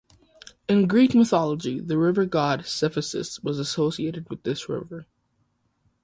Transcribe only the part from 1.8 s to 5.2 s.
river god Cephissus was associated with this river.